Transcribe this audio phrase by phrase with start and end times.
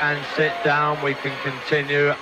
[0.00, 2.12] and sit down, we can continue.